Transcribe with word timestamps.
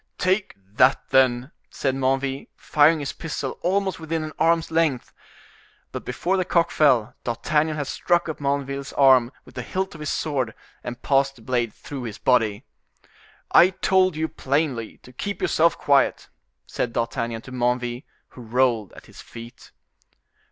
"Take 0.17 0.55
that, 0.77 1.09
then!" 1.09 1.51
said 1.69 1.93
Menneville, 1.93 2.47
firing 2.55 3.01
his 3.01 3.13
pistol 3.13 3.59
almost 3.61 3.99
within 3.99 4.23
an 4.23 4.33
arm's 4.39 4.71
length. 4.71 5.13
But 5.91 6.05
before 6.05 6.37
the 6.37 6.43
cock 6.43 6.71
fell, 6.71 7.13
D'Artagnan 7.23 7.75
had 7.75 7.85
struck 7.85 8.27
up 8.27 8.39
Menneville's 8.39 8.93
arm 8.93 9.31
with 9.45 9.53
the 9.53 9.61
hilt 9.61 9.93
of 9.93 9.99
his 9.99 10.09
sword 10.09 10.55
and 10.83 11.03
passed 11.03 11.35
the 11.35 11.43
blade 11.43 11.71
through 11.71 12.01
his 12.05 12.17
body. 12.17 12.65
"I 13.51 13.69
told 13.69 14.15
you 14.15 14.27
plainly 14.27 14.97
to 15.03 15.13
keep 15.13 15.39
yourself 15.39 15.77
quiet," 15.77 16.29
said 16.65 16.93
D'Artagnan 16.93 17.43
to 17.43 17.51
Menneville, 17.51 18.01
who 18.29 18.41
rolled 18.41 18.93
at 18.93 19.05
his 19.05 19.21
feet. 19.21 19.71